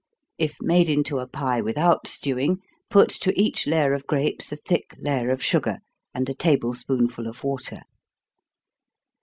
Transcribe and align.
If 0.39 0.57
made 0.59 0.89
into 0.89 1.19
a 1.19 1.27
pie 1.27 1.61
without 1.61 2.07
stewing, 2.07 2.57
put 2.89 3.07
to 3.09 3.39
each 3.39 3.67
layer 3.67 3.93
of 3.93 4.07
grapes 4.07 4.51
a 4.51 4.55
thick 4.55 4.95
layer 4.97 5.29
of 5.29 5.43
sugar, 5.43 5.77
and 6.11 6.27
a 6.27 6.33
table 6.33 6.73
spoonful 6.73 7.27
of 7.27 7.43
water. 7.43 7.81